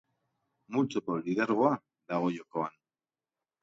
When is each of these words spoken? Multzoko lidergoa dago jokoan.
Multzoko 0.77 1.19
lidergoa 1.29 1.77
dago 1.85 2.35
jokoan. 2.41 2.79